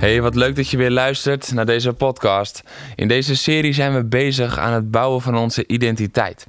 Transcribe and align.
Hey, 0.00 0.22
wat 0.22 0.34
leuk 0.34 0.56
dat 0.56 0.68
je 0.68 0.76
weer 0.76 0.90
luistert 0.90 1.52
naar 1.52 1.66
deze 1.66 1.92
podcast. 1.92 2.62
In 2.96 3.08
deze 3.08 3.36
serie 3.36 3.72
zijn 3.72 3.94
we 3.94 4.04
bezig 4.04 4.58
aan 4.58 4.72
het 4.72 4.90
bouwen 4.90 5.20
van 5.20 5.36
onze 5.36 5.66
identiteit. 5.66 6.46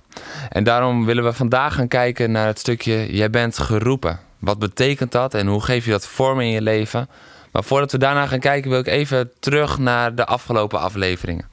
En 0.49 0.63
daarom 0.63 1.05
willen 1.05 1.23
we 1.23 1.33
vandaag 1.33 1.73
gaan 1.73 1.87
kijken 1.87 2.31
naar 2.31 2.47
het 2.47 2.59
stukje 2.59 3.15
Jij 3.15 3.29
bent 3.29 3.57
geroepen. 3.57 4.19
Wat 4.39 4.59
betekent 4.59 5.11
dat 5.11 5.33
en 5.33 5.47
hoe 5.47 5.61
geef 5.61 5.85
je 5.85 5.91
dat 5.91 6.07
vorm 6.07 6.39
in 6.39 6.47
je 6.47 6.61
leven? 6.61 7.09
Maar 7.51 7.63
voordat 7.63 7.91
we 7.91 7.97
daarna 7.97 8.27
gaan 8.27 8.39
kijken, 8.39 8.69
wil 8.69 8.79
ik 8.79 8.87
even 8.87 9.31
terug 9.39 9.77
naar 9.77 10.15
de 10.15 10.25
afgelopen 10.25 10.79
afleveringen. 10.79 11.47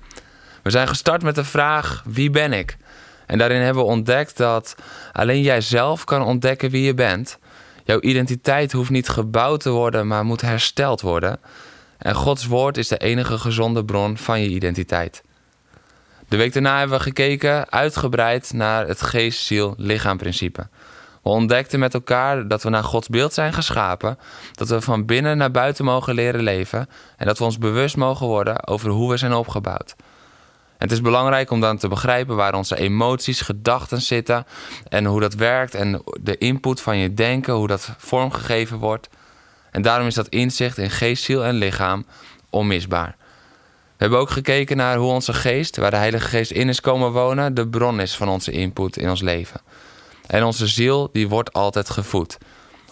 We 0.62 0.70
zijn 0.70 0.88
gestart 0.88 1.22
met 1.22 1.34
de 1.34 1.44
vraag: 1.44 2.02
wie 2.06 2.30
ben 2.30 2.52
ik? 2.52 2.76
En 3.26 3.38
daarin 3.38 3.60
hebben 3.60 3.82
we 3.82 3.88
ontdekt 3.90 4.36
dat 4.36 4.74
alleen 5.12 5.42
jij 5.42 5.60
zelf 5.60 6.04
kan 6.04 6.22
ontdekken 6.22 6.70
wie 6.70 6.82
je 6.82 6.94
bent. 6.94 7.38
Jouw 7.84 8.00
identiteit 8.00 8.72
hoeft 8.72 8.90
niet 8.90 9.08
gebouwd 9.08 9.60
te 9.60 9.70
worden, 9.70 10.06
maar 10.06 10.24
moet 10.24 10.40
hersteld 10.40 11.00
worden. 11.00 11.40
En 11.98 12.14
Gods 12.14 12.46
woord 12.46 12.76
is 12.76 12.88
de 12.88 12.96
enige 12.96 13.38
gezonde 13.38 13.84
bron 13.84 14.16
van 14.16 14.40
je 14.40 14.48
identiteit. 14.48 15.22
De 16.28 16.36
week 16.36 16.52
daarna 16.52 16.78
hebben 16.78 16.96
we 16.96 17.02
gekeken 17.02 17.70
uitgebreid 17.70 18.52
naar 18.52 18.86
het 18.86 19.02
geest-ziel-lichaam 19.02 20.16
principe. 20.16 20.68
We 21.22 21.28
ontdekten 21.28 21.78
met 21.78 21.94
elkaar 21.94 22.48
dat 22.48 22.62
we 22.62 22.68
naar 22.68 22.84
Gods 22.84 23.08
beeld 23.08 23.32
zijn 23.32 23.52
geschapen, 23.52 24.18
dat 24.52 24.68
we 24.68 24.80
van 24.80 25.04
binnen 25.04 25.36
naar 25.36 25.50
buiten 25.50 25.84
mogen 25.84 26.14
leren 26.14 26.42
leven 26.42 26.88
en 27.16 27.26
dat 27.26 27.38
we 27.38 27.44
ons 27.44 27.58
bewust 27.58 27.96
mogen 27.96 28.26
worden 28.26 28.66
over 28.66 28.90
hoe 28.90 29.10
we 29.10 29.16
zijn 29.16 29.34
opgebouwd. 29.34 29.96
het 30.78 30.92
is 30.92 31.00
belangrijk 31.00 31.50
om 31.50 31.60
dan 31.60 31.76
te 31.76 31.88
begrijpen 31.88 32.36
waar 32.36 32.54
onze 32.54 32.76
emoties, 32.76 33.40
gedachten 33.40 34.00
zitten 34.00 34.46
en 34.88 35.04
hoe 35.04 35.20
dat 35.20 35.34
werkt 35.34 35.74
en 35.74 36.02
de 36.20 36.38
input 36.38 36.80
van 36.80 36.96
je 36.96 37.14
denken, 37.14 37.54
hoe 37.54 37.68
dat 37.68 37.90
vormgegeven 37.96 38.78
wordt. 38.78 39.08
En 39.70 39.82
daarom 39.82 40.06
is 40.06 40.14
dat 40.14 40.28
inzicht 40.28 40.78
in 40.78 40.90
geest, 40.90 41.24
ziel 41.24 41.44
en 41.44 41.54
lichaam 41.54 42.06
onmisbaar. 42.50 43.16
We 43.98 44.04
hebben 44.04 44.18
ook 44.18 44.30
gekeken 44.30 44.76
naar 44.76 44.96
hoe 44.96 45.12
onze 45.12 45.32
geest, 45.32 45.76
waar 45.76 45.90
de 45.90 45.96
Heilige 45.96 46.28
Geest 46.28 46.50
in 46.50 46.68
is 46.68 46.80
komen 46.80 47.12
wonen, 47.12 47.54
de 47.54 47.68
bron 47.68 48.00
is 48.00 48.16
van 48.16 48.28
onze 48.28 48.50
input 48.50 48.96
in 48.96 49.10
ons 49.10 49.20
leven. 49.20 49.60
En 50.26 50.44
onze 50.44 50.66
ziel, 50.66 51.08
die 51.12 51.28
wordt 51.28 51.52
altijd 51.52 51.90
gevoed. 51.90 52.38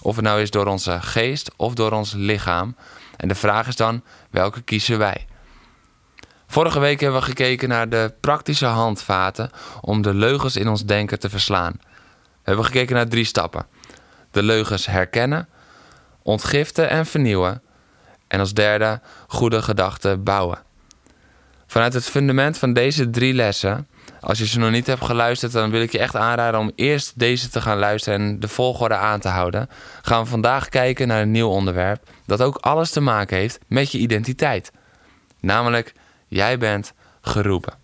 Of 0.01 0.17
het 0.17 0.25
nou 0.25 0.41
is 0.41 0.51
door 0.51 0.67
onze 0.67 0.99
geest 1.01 1.51
of 1.57 1.75
door 1.75 1.93
ons 1.93 2.13
lichaam. 2.13 2.77
En 3.17 3.29
de 3.29 3.35
vraag 3.35 3.69
is 3.69 3.77
dan, 3.77 4.03
welke 4.31 4.63
kiezen 4.63 4.99
wij? 4.99 5.27
Vorige 6.47 6.79
week 6.79 7.01
hebben 7.01 7.21
we 7.21 7.27
gekeken 7.27 7.69
naar 7.69 7.89
de 7.89 8.15
praktische 8.21 8.67
handvaten 8.67 9.51
om 9.81 10.03
de 10.03 10.15
leugens 10.15 10.57
in 10.57 10.69
ons 10.69 10.85
denken 10.85 11.19
te 11.19 11.31
verslaan. 11.31 11.73
We 11.73 12.43
hebben 12.43 12.65
gekeken 12.65 12.95
naar 12.95 13.09
drie 13.09 13.25
stappen. 13.25 13.67
De 14.31 14.43
leugens 14.43 14.87
herkennen, 14.87 15.49
ontgiften 16.27 16.89
en 16.89 17.07
vernieuwen. 17.07 17.63
En 18.29 18.41
als 18.41 18.55
derde, 18.55 19.01
goede 19.27 19.63
gedachten 19.63 20.23
bouwen. 20.23 20.59
Vanuit 21.67 21.93
het 21.93 22.05
fundament 22.05 22.59
van 22.59 22.73
deze 22.73 23.11
drie 23.11 23.35
lessen, 23.35 23.89
als 24.21 24.39
je 24.39 24.47
ze 24.47 24.59
nog 24.59 24.71
niet 24.71 24.87
hebt 24.87 25.05
geluisterd, 25.05 25.53
dan 25.53 25.71
wil 25.71 25.83
ik 25.83 25.93
je 25.93 25.99
echt 25.99 26.17
aanraden 26.17 26.61
om 26.61 26.73
eerst 26.75 27.19
deze 27.19 27.49
te 27.49 27.61
gaan 27.61 27.79
luisteren 27.79 28.21
en 28.21 28.41
de 28.41 28.49
volgorde 28.49 28.95
aan 28.95 29.21
te 29.21 29.29
houden. 29.29 29.69
Gaan 30.03 30.23
we 30.23 30.29
vandaag 30.29 30.69
kijken 30.69 31.09
naar 31.09 31.23
een 31.23 31.31
nieuw 31.31 31.49
onderwerp 31.49 32.03
dat 32.27 32.43
ook 32.43 32.57
alles 32.57 32.91
te 32.91 33.01
maken 33.01 33.37
heeft 33.37 33.59
met 33.67 33.93
je 33.93 33.99
identiteit. 33.99 34.73
Namelijk, 35.41 35.93
jij 36.29 36.59
bent 36.59 36.93
geroepen. 37.21 37.75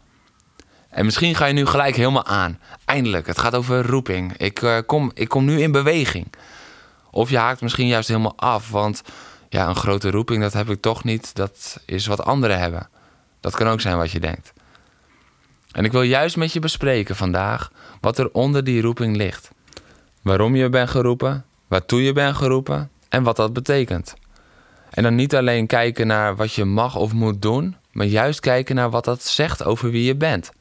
En 0.90 1.04
misschien 1.04 1.34
ga 1.34 1.46
je 1.46 1.52
nu 1.52 1.66
gelijk 1.66 1.96
helemaal 1.96 2.26
aan. 2.26 2.58
Eindelijk, 2.84 3.26
het 3.26 3.38
gaat 3.38 3.54
over 3.54 3.86
roeping. 3.86 4.36
Ik, 4.36 4.62
uh, 4.62 4.78
kom, 4.86 5.10
ik 5.14 5.28
kom 5.28 5.44
nu 5.44 5.60
in 5.60 5.72
beweging. 5.72 6.26
Of 7.14 7.30
je 7.30 7.38
haakt 7.38 7.60
misschien 7.60 7.86
juist 7.86 8.08
helemaal 8.08 8.36
af, 8.36 8.70
want 8.70 9.02
ja, 9.48 9.68
een 9.68 9.76
grote 9.76 10.10
roeping, 10.10 10.42
dat 10.42 10.52
heb 10.52 10.70
ik 10.70 10.80
toch 10.80 11.04
niet. 11.04 11.34
Dat 11.34 11.80
is 11.86 12.06
wat 12.06 12.24
anderen 12.24 12.58
hebben. 12.58 12.88
Dat 13.40 13.54
kan 13.54 13.66
ook 13.66 13.80
zijn 13.80 13.96
wat 13.96 14.10
je 14.10 14.20
denkt. 14.20 14.52
En 15.72 15.84
ik 15.84 15.92
wil 15.92 16.02
juist 16.02 16.36
met 16.36 16.52
je 16.52 16.60
bespreken 16.60 17.16
vandaag 17.16 17.72
wat 18.00 18.18
er 18.18 18.30
onder 18.32 18.64
die 18.64 18.82
roeping 18.82 19.16
ligt. 19.16 19.50
Waarom 20.22 20.56
je 20.56 20.68
bent 20.68 20.90
geroepen, 20.90 21.44
waartoe 21.68 22.02
je 22.02 22.12
bent 22.12 22.36
geroepen 22.36 22.90
en 23.08 23.22
wat 23.22 23.36
dat 23.36 23.52
betekent. 23.52 24.14
En 24.90 25.02
dan 25.02 25.14
niet 25.14 25.34
alleen 25.34 25.66
kijken 25.66 26.06
naar 26.06 26.36
wat 26.36 26.52
je 26.52 26.64
mag 26.64 26.96
of 26.96 27.12
moet 27.12 27.42
doen, 27.42 27.76
maar 27.90 28.06
juist 28.06 28.40
kijken 28.40 28.74
naar 28.74 28.90
wat 28.90 29.04
dat 29.04 29.22
zegt 29.22 29.64
over 29.64 29.90
wie 29.90 30.04
je 30.04 30.16
bent. 30.16 30.52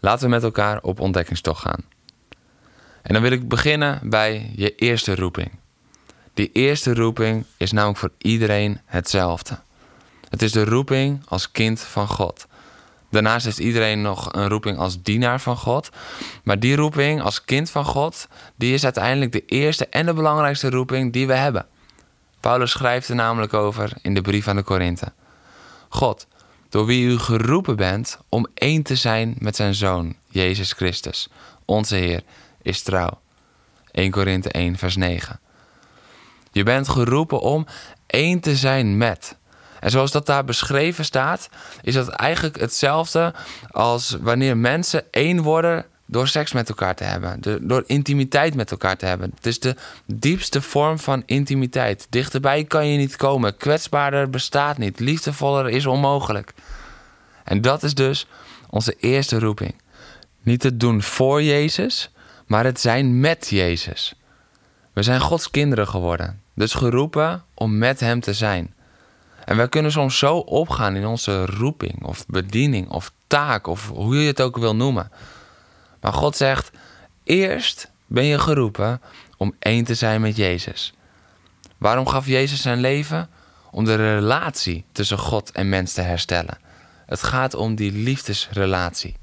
Laten 0.00 0.24
we 0.24 0.30
met 0.30 0.42
elkaar 0.42 0.82
op 0.82 1.00
ontdekkingstocht 1.00 1.60
gaan. 1.62 1.84
En 3.02 3.12
dan 3.12 3.22
wil 3.22 3.32
ik 3.32 3.48
beginnen 3.48 4.00
bij 4.02 4.52
je 4.56 4.74
eerste 4.74 5.14
roeping. 5.14 5.50
Die 6.34 6.50
eerste 6.52 6.94
roeping 6.94 7.44
is 7.56 7.72
namelijk 7.72 7.98
voor 7.98 8.12
iedereen 8.18 8.80
hetzelfde. 8.84 9.58
Het 10.28 10.42
is 10.42 10.52
de 10.52 10.64
roeping 10.64 11.22
als 11.28 11.50
kind 11.50 11.80
van 11.80 12.08
God. 12.08 12.46
Daarnaast 13.10 13.44
heeft 13.44 13.58
iedereen 13.58 14.02
nog 14.02 14.32
een 14.32 14.48
roeping 14.48 14.78
als 14.78 15.02
dienaar 15.02 15.40
van 15.40 15.56
God. 15.56 15.90
Maar 16.44 16.58
die 16.58 16.76
roeping 16.76 17.22
als 17.22 17.44
kind 17.44 17.70
van 17.70 17.84
God, 17.84 18.28
die 18.56 18.74
is 18.74 18.84
uiteindelijk 18.84 19.32
de 19.32 19.44
eerste 19.44 19.86
en 19.86 20.06
de 20.06 20.12
belangrijkste 20.12 20.70
roeping 20.70 21.12
die 21.12 21.26
we 21.26 21.34
hebben. 21.34 21.66
Paulus 22.40 22.70
schrijft 22.70 23.08
er 23.08 23.14
namelijk 23.14 23.54
over 23.54 23.92
in 24.02 24.14
de 24.14 24.20
brief 24.20 24.48
aan 24.48 24.56
de 24.56 24.62
Korinthe. 24.62 25.12
God, 25.88 26.26
door 26.68 26.86
wie 26.86 27.06
u 27.06 27.18
geroepen 27.18 27.76
bent 27.76 28.18
om 28.28 28.46
één 28.54 28.82
te 28.82 28.96
zijn 28.96 29.34
met 29.38 29.56
zijn 29.56 29.74
Zoon, 29.74 30.16
Jezus 30.28 30.72
Christus, 30.72 31.28
onze 31.64 31.96
Heer, 31.96 32.22
is 32.62 32.82
trouw. 32.82 33.20
1 33.90 34.10
Korinthe 34.10 34.48
1, 34.48 34.76
vers 34.76 34.96
9. 34.96 35.40
Je 36.54 36.62
bent 36.62 36.88
geroepen 36.88 37.40
om 37.40 37.66
één 38.06 38.40
te 38.40 38.56
zijn 38.56 38.96
met. 38.96 39.36
En 39.80 39.90
zoals 39.90 40.10
dat 40.10 40.26
daar 40.26 40.44
beschreven 40.44 41.04
staat, 41.04 41.48
is 41.82 41.94
dat 41.94 42.08
eigenlijk 42.08 42.60
hetzelfde 42.60 43.34
als 43.70 44.16
wanneer 44.20 44.56
mensen 44.56 45.02
één 45.10 45.42
worden 45.42 45.86
door 46.06 46.28
seks 46.28 46.52
met 46.52 46.68
elkaar 46.68 46.94
te 46.94 47.04
hebben, 47.04 47.40
door 47.68 47.84
intimiteit 47.86 48.54
met 48.54 48.70
elkaar 48.70 48.96
te 48.96 49.06
hebben. 49.06 49.32
Het 49.34 49.46
is 49.46 49.60
de 49.60 49.76
diepste 50.06 50.62
vorm 50.62 50.98
van 50.98 51.22
intimiteit. 51.26 52.06
Dichterbij 52.10 52.64
kan 52.64 52.86
je 52.86 52.98
niet 52.98 53.16
komen, 53.16 53.56
kwetsbaarder 53.56 54.30
bestaat 54.30 54.78
niet, 54.78 55.00
liefdevoller 55.00 55.68
is 55.68 55.86
onmogelijk. 55.86 56.52
En 57.44 57.60
dat 57.60 57.82
is 57.82 57.94
dus 57.94 58.26
onze 58.70 58.94
eerste 58.98 59.38
roeping. 59.38 59.74
Niet 60.42 60.62
het 60.62 60.80
doen 60.80 61.02
voor 61.02 61.42
Jezus, 61.42 62.10
maar 62.46 62.64
het 62.64 62.80
zijn 62.80 63.20
met 63.20 63.48
Jezus. 63.48 64.14
We 64.92 65.02
zijn 65.02 65.20
Gods 65.20 65.50
kinderen 65.50 65.88
geworden. 65.88 66.42
Dus 66.54 66.74
geroepen 66.74 67.42
om 67.54 67.78
met 67.78 68.00
Hem 68.00 68.20
te 68.20 68.32
zijn. 68.32 68.74
En 69.44 69.56
wij 69.56 69.68
kunnen 69.68 69.92
soms 69.92 70.18
zo 70.18 70.36
opgaan 70.36 70.96
in 70.96 71.06
onze 71.06 71.46
roeping 71.46 72.04
of 72.04 72.26
bediening 72.26 72.88
of 72.88 73.12
taak 73.26 73.66
of 73.66 73.88
hoe 73.88 74.16
je 74.20 74.26
het 74.26 74.40
ook 74.40 74.56
wil 74.56 74.76
noemen. 74.76 75.10
Maar 76.00 76.12
God 76.12 76.36
zegt: 76.36 76.70
eerst 77.24 77.90
ben 78.06 78.24
je 78.24 78.38
geroepen 78.38 79.00
om 79.36 79.54
één 79.58 79.84
te 79.84 79.94
zijn 79.94 80.20
met 80.20 80.36
Jezus. 80.36 80.94
Waarom 81.78 82.06
gaf 82.06 82.26
Jezus 82.26 82.62
zijn 82.62 82.80
leven? 82.80 83.28
Om 83.70 83.84
de 83.84 83.94
relatie 83.94 84.84
tussen 84.92 85.18
God 85.18 85.52
en 85.52 85.68
mens 85.68 85.92
te 85.92 86.00
herstellen. 86.00 86.58
Het 87.06 87.22
gaat 87.22 87.54
om 87.54 87.74
die 87.74 87.92
liefdesrelatie. 87.92 89.16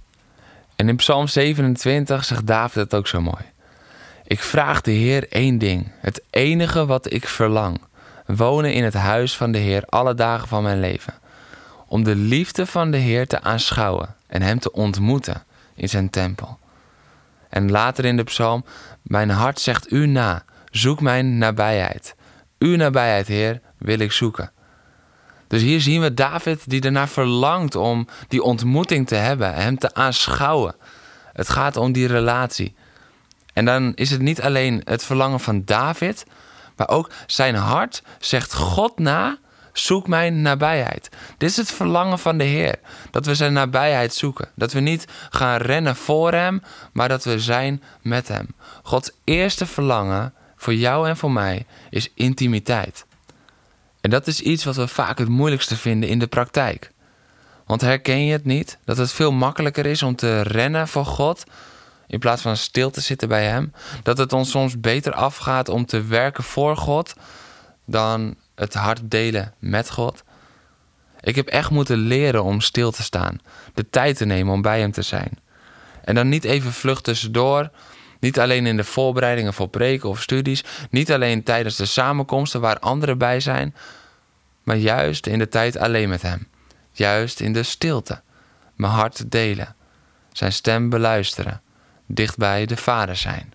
En 0.75 0.89
in 0.89 0.95
Psalm 0.95 1.27
27 1.27 2.25
zegt 2.25 2.47
David 2.47 2.75
het 2.75 2.93
ook 2.93 3.07
zo 3.07 3.21
mooi. 3.21 3.50
Ik 4.31 4.41
vraag 4.41 4.81
de 4.81 4.91
Heer 4.91 5.27
één 5.29 5.57
ding, 5.57 5.91
het 5.99 6.21
enige 6.29 6.85
wat 6.85 7.13
ik 7.13 7.27
verlang: 7.27 7.81
wonen 8.25 8.73
in 8.73 8.83
het 8.83 8.93
huis 8.93 9.37
van 9.37 9.51
de 9.51 9.57
Heer 9.57 9.83
alle 9.85 10.13
dagen 10.13 10.47
van 10.47 10.63
mijn 10.63 10.79
leven. 10.79 11.13
Om 11.87 12.03
de 12.03 12.15
liefde 12.15 12.65
van 12.65 12.91
de 12.91 12.97
Heer 12.97 13.27
te 13.27 13.41
aanschouwen 13.41 14.15
en 14.27 14.41
Hem 14.41 14.59
te 14.59 14.71
ontmoeten 14.71 15.43
in 15.75 15.89
zijn 15.89 16.09
tempel. 16.09 16.59
En 17.49 17.71
later 17.71 18.05
in 18.05 18.17
de 18.17 18.23
psalm: 18.23 18.65
Mijn 19.01 19.29
hart 19.29 19.59
zegt 19.59 19.91
U 19.91 20.07
na, 20.07 20.43
zoek 20.69 21.01
mijn 21.01 21.37
nabijheid. 21.37 22.15
Uw 22.59 22.75
nabijheid, 22.75 23.27
Heer, 23.27 23.61
wil 23.77 23.99
ik 23.99 24.11
zoeken. 24.11 24.51
Dus 25.47 25.61
hier 25.61 25.81
zien 25.81 26.01
we 26.01 26.13
David 26.13 26.69
die 26.69 26.81
ernaar 26.81 27.09
verlangt 27.09 27.75
om 27.75 28.07
die 28.27 28.43
ontmoeting 28.43 29.07
te 29.07 29.15
hebben, 29.15 29.53
hem 29.53 29.77
te 29.77 29.93
aanschouwen. 29.93 30.75
Het 31.33 31.49
gaat 31.49 31.77
om 31.77 31.91
die 31.91 32.07
relatie. 32.07 32.75
En 33.53 33.65
dan 33.65 33.93
is 33.95 34.09
het 34.09 34.21
niet 34.21 34.41
alleen 34.41 34.81
het 34.83 35.03
verlangen 35.03 35.39
van 35.39 35.61
David, 35.65 36.25
maar 36.75 36.89
ook 36.89 37.11
zijn 37.27 37.55
hart 37.55 38.03
zegt 38.19 38.53
God 38.53 38.99
na 38.99 39.37
Zoek 39.73 40.07
mijn 40.07 40.41
nabijheid. 40.41 41.09
Dit 41.37 41.49
is 41.49 41.57
het 41.57 41.71
verlangen 41.71 42.19
van 42.19 42.37
de 42.37 42.43
Heer. 42.43 42.75
Dat 43.11 43.25
we 43.25 43.35
zijn 43.35 43.53
nabijheid 43.53 44.13
zoeken. 44.13 44.49
Dat 44.55 44.71
we 44.71 44.79
niet 44.79 45.07
gaan 45.29 45.57
rennen 45.57 45.95
voor 45.95 46.33
Hem, 46.33 46.61
maar 46.93 47.09
dat 47.09 47.23
we 47.23 47.39
zijn 47.39 47.83
met 48.01 48.27
Hem. 48.27 48.47
Gods 48.83 49.11
eerste 49.23 49.65
verlangen 49.65 50.33
voor 50.55 50.73
jou 50.73 51.07
en 51.07 51.17
voor 51.17 51.31
mij 51.31 51.65
is 51.89 52.11
intimiteit. 52.15 53.05
En 54.01 54.09
dat 54.09 54.27
is 54.27 54.41
iets 54.41 54.63
wat 54.63 54.75
we 54.75 54.87
vaak 54.87 55.17
het 55.17 55.29
moeilijkste 55.29 55.77
vinden 55.77 56.09
in 56.09 56.19
de 56.19 56.27
praktijk. 56.27 56.91
Want 57.65 57.81
herken 57.81 58.25
je 58.25 58.31
het 58.31 58.45
niet? 58.45 58.77
Dat 58.85 58.97
het 58.97 59.11
veel 59.11 59.31
makkelijker 59.31 59.85
is 59.85 60.03
om 60.03 60.15
te 60.15 60.41
rennen 60.41 60.87
voor 60.87 61.05
God 61.05 61.43
in 62.11 62.19
plaats 62.19 62.41
van 62.41 62.57
stil 62.57 62.89
te 62.89 63.01
zitten 63.01 63.27
bij 63.27 63.45
Hem? 63.45 63.73
Dat 64.03 64.17
het 64.17 64.33
ons 64.33 64.49
soms 64.49 64.79
beter 64.79 65.13
afgaat 65.13 65.69
om 65.69 65.85
te 65.85 66.03
werken 66.03 66.43
voor 66.43 66.77
God 66.77 67.13
dan 67.85 68.35
het 68.55 68.73
hart 68.73 69.01
delen 69.03 69.53
met 69.59 69.89
God? 69.89 70.23
Ik 71.19 71.35
heb 71.35 71.47
echt 71.47 71.69
moeten 71.69 71.97
leren 71.97 72.43
om 72.43 72.61
stil 72.61 72.91
te 72.91 73.03
staan, 73.03 73.39
de 73.73 73.89
tijd 73.89 74.17
te 74.17 74.25
nemen 74.25 74.53
om 74.53 74.61
bij 74.61 74.79
Hem 74.79 74.91
te 74.91 75.01
zijn. 75.01 75.39
En 76.03 76.15
dan 76.15 76.29
niet 76.29 76.43
even 76.43 76.73
vlucht 76.73 77.03
tussendoor, 77.03 77.69
niet 78.19 78.39
alleen 78.39 78.65
in 78.65 78.77
de 78.77 78.83
voorbereidingen 78.83 79.53
voor 79.53 79.67
preken 79.67 80.09
of 80.09 80.21
studies, 80.21 80.63
niet 80.89 81.11
alleen 81.11 81.43
tijdens 81.43 81.75
de 81.75 81.85
samenkomsten 81.85 82.61
waar 82.61 82.79
anderen 82.79 83.17
bij 83.17 83.39
zijn, 83.39 83.75
maar 84.63 84.77
juist 84.77 85.27
in 85.27 85.39
de 85.39 85.47
tijd 85.47 85.77
alleen 85.77 86.09
met 86.09 86.21
Hem. 86.21 86.47
Juist 86.91 87.39
in 87.39 87.53
de 87.53 87.63
stilte, 87.63 88.21
mijn 88.75 88.93
hart 88.93 89.31
delen, 89.31 89.75
Zijn 90.31 90.53
stem 90.53 90.89
beluisteren, 90.89 91.61
dichtbij 92.13 92.65
de 92.65 92.77
Vader 92.77 93.15
zijn. 93.15 93.53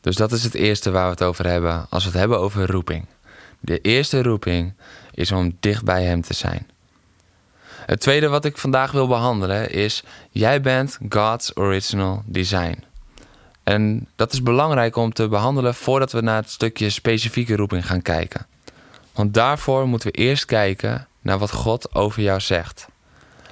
Dus 0.00 0.16
dat 0.16 0.32
is 0.32 0.44
het 0.44 0.54
eerste 0.54 0.90
waar 0.90 1.04
we 1.04 1.10
het 1.10 1.22
over 1.22 1.46
hebben 1.46 1.86
als 1.90 2.04
we 2.04 2.10
het 2.10 2.18
hebben 2.18 2.38
over 2.38 2.70
roeping. 2.70 3.06
De 3.60 3.80
eerste 3.80 4.22
roeping 4.22 4.74
is 5.14 5.32
om 5.32 5.56
dicht 5.60 5.84
bij 5.84 6.04
Hem 6.04 6.22
te 6.22 6.34
zijn. 6.34 6.70
Het 7.86 8.00
tweede 8.00 8.28
wat 8.28 8.44
ik 8.44 8.58
vandaag 8.58 8.92
wil 8.92 9.06
behandelen 9.06 9.70
is: 9.70 10.02
jij 10.30 10.60
bent 10.60 10.98
God's 11.08 11.50
original 11.54 12.22
design. 12.26 12.84
En 13.62 14.08
dat 14.16 14.32
is 14.32 14.42
belangrijk 14.42 14.96
om 14.96 15.12
te 15.12 15.28
behandelen 15.28 15.74
voordat 15.74 16.12
we 16.12 16.20
naar 16.20 16.36
het 16.36 16.50
stukje 16.50 16.90
specifieke 16.90 17.56
roeping 17.56 17.86
gaan 17.86 18.02
kijken. 18.02 18.46
Want 19.12 19.34
daarvoor 19.34 19.88
moeten 19.88 20.10
we 20.10 20.18
eerst 20.18 20.44
kijken 20.44 21.06
naar 21.20 21.38
wat 21.38 21.52
God 21.52 21.94
over 21.94 22.22
jou 22.22 22.40
zegt. 22.40 22.86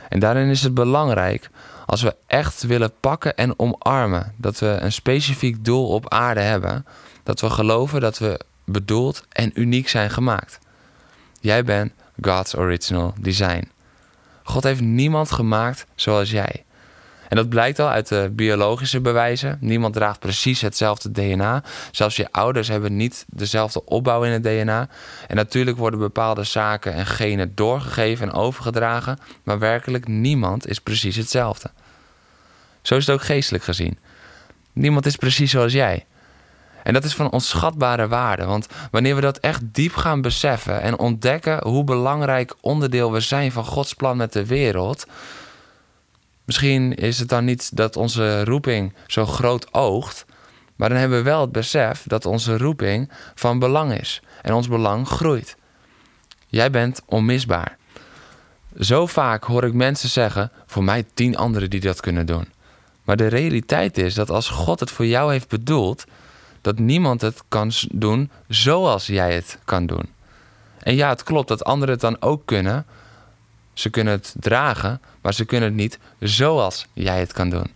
En 0.08 0.18
daarin 0.18 0.48
is 0.48 0.62
het 0.62 0.74
belangrijk 0.74 1.50
als 1.88 2.02
we 2.02 2.16
echt 2.26 2.62
willen 2.62 2.92
pakken 3.00 3.36
en 3.36 3.58
omarmen 3.58 4.34
dat 4.36 4.58
we 4.58 4.66
een 4.66 4.92
specifiek 4.92 5.64
doel 5.64 5.88
op 5.88 6.08
aarde 6.08 6.40
hebben, 6.40 6.86
dat 7.22 7.40
we 7.40 7.50
geloven 7.50 8.00
dat 8.00 8.18
we 8.18 8.40
bedoeld 8.64 9.24
en 9.28 9.60
uniek 9.60 9.88
zijn 9.88 10.10
gemaakt. 10.10 10.58
Jij 11.40 11.64
bent 11.64 11.92
God's 12.20 12.54
original 12.54 13.14
design. 13.20 13.70
God 14.42 14.62
heeft 14.62 14.80
niemand 14.80 15.30
gemaakt 15.30 15.86
zoals 15.94 16.30
jij. 16.30 16.64
En 17.28 17.36
dat 17.36 17.48
blijkt 17.48 17.78
al 17.78 17.88
uit 17.88 18.08
de 18.08 18.30
biologische 18.32 19.00
bewijzen. 19.00 19.58
Niemand 19.60 19.94
draagt 19.94 20.18
precies 20.18 20.60
hetzelfde 20.60 21.10
DNA. 21.10 21.62
Zelfs 21.90 22.16
je 22.16 22.32
ouders 22.32 22.68
hebben 22.68 22.96
niet 22.96 23.24
dezelfde 23.28 23.84
opbouw 23.84 24.22
in 24.22 24.32
het 24.32 24.42
DNA. 24.42 24.88
En 25.26 25.36
natuurlijk 25.36 25.76
worden 25.76 26.00
bepaalde 26.00 26.44
zaken 26.44 26.92
en 26.94 27.06
genen 27.06 27.54
doorgegeven 27.54 28.28
en 28.28 28.34
overgedragen. 28.34 29.18
Maar 29.42 29.58
werkelijk 29.58 30.08
niemand 30.08 30.68
is 30.68 30.78
precies 30.78 31.16
hetzelfde. 31.16 31.70
Zo 32.82 32.96
is 32.96 33.06
het 33.06 33.14
ook 33.14 33.22
geestelijk 33.22 33.64
gezien. 33.64 33.98
Niemand 34.72 35.06
is 35.06 35.16
precies 35.16 35.50
zoals 35.50 35.72
jij. 35.72 36.06
En 36.82 36.92
dat 36.92 37.04
is 37.04 37.14
van 37.14 37.30
onschatbare 37.30 38.08
waarde, 38.08 38.44
want 38.44 38.66
wanneer 38.90 39.14
we 39.14 39.20
dat 39.20 39.38
echt 39.38 39.62
diep 39.64 39.94
gaan 39.94 40.20
beseffen 40.20 40.80
en 40.80 40.98
ontdekken 40.98 41.62
hoe 41.62 41.84
belangrijk 41.84 42.54
onderdeel 42.60 43.12
we 43.12 43.20
zijn 43.20 43.52
van 43.52 43.64
Gods 43.64 43.94
plan 43.94 44.16
met 44.16 44.32
de 44.32 44.46
wereld, 44.46 45.06
misschien 46.48 46.94
is 46.94 47.18
het 47.18 47.28
dan 47.28 47.44
niet 47.44 47.76
dat 47.76 47.96
onze 47.96 48.44
roeping 48.44 48.94
zo 49.06 49.26
groot 49.26 49.74
oogt, 49.74 50.24
maar 50.76 50.88
dan 50.88 50.98
hebben 50.98 51.18
we 51.18 51.24
wel 51.24 51.40
het 51.40 51.52
besef 51.52 52.04
dat 52.06 52.26
onze 52.26 52.58
roeping 52.58 53.10
van 53.34 53.58
belang 53.58 53.98
is 53.98 54.22
en 54.42 54.54
ons 54.54 54.68
belang 54.68 55.08
groeit. 55.08 55.56
Jij 56.46 56.70
bent 56.70 57.00
onmisbaar. 57.06 57.76
Zo 58.78 59.06
vaak 59.06 59.44
hoor 59.44 59.64
ik 59.64 59.72
mensen 59.72 60.08
zeggen: 60.08 60.50
voor 60.66 60.84
mij 60.84 61.04
tien 61.14 61.36
anderen 61.36 61.70
die 61.70 61.80
dat 61.80 62.00
kunnen 62.00 62.26
doen. 62.26 62.48
Maar 63.04 63.16
de 63.16 63.26
realiteit 63.26 63.98
is 63.98 64.14
dat 64.14 64.30
als 64.30 64.48
God 64.48 64.80
het 64.80 64.90
voor 64.90 65.06
jou 65.06 65.32
heeft 65.32 65.48
bedoeld, 65.48 66.04
dat 66.60 66.78
niemand 66.78 67.20
het 67.20 67.42
kan 67.48 67.72
doen 67.90 68.30
zoals 68.48 69.06
jij 69.06 69.34
het 69.34 69.58
kan 69.64 69.86
doen. 69.86 70.08
En 70.82 70.94
ja, 70.94 71.08
het 71.08 71.22
klopt 71.22 71.48
dat 71.48 71.64
anderen 71.64 71.94
het 71.94 72.00
dan 72.00 72.22
ook 72.22 72.46
kunnen. 72.46 72.86
Ze 73.78 73.90
kunnen 73.90 74.12
het 74.12 74.34
dragen, 74.40 75.00
maar 75.22 75.34
ze 75.34 75.44
kunnen 75.44 75.68
het 75.68 75.78
niet 75.78 75.98
zoals 76.20 76.86
jij 76.92 77.18
het 77.18 77.32
kan 77.32 77.50
doen. 77.50 77.70